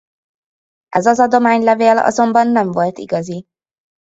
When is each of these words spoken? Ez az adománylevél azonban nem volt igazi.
Ez 0.89 1.05
az 1.05 1.19
adománylevél 1.19 1.97
azonban 1.97 2.47
nem 2.47 2.71
volt 2.71 2.97
igazi. 2.97 3.45